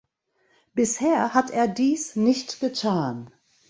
Bisher 0.73 1.35
hat 1.35 1.51
er 1.51 1.67
dies 1.67 2.15
nicht 2.15 2.59
getan. 2.59 3.29